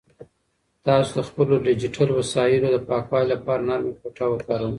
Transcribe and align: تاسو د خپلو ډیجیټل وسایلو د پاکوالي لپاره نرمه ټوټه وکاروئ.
تاسو 0.85 1.11
د 1.17 1.19
خپلو 1.29 1.55
ډیجیټل 1.67 2.09
وسایلو 2.19 2.67
د 2.73 2.77
پاکوالي 2.89 3.27
لپاره 3.33 3.65
نرمه 3.69 3.91
ټوټه 3.99 4.25
وکاروئ. 4.29 4.69